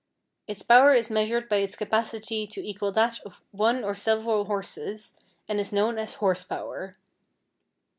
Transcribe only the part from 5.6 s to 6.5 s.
known as horse